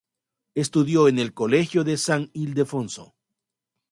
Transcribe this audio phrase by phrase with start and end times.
[0.55, 3.13] Estudió en el Colegio de San Ildefonso.